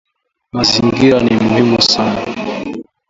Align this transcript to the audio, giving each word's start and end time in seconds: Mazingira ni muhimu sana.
Mazingira 0.55 1.17
ni 1.25 1.33
muhimu 1.43 1.79
sana. 1.91 2.21